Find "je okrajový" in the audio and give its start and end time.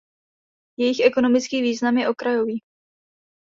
1.97-2.61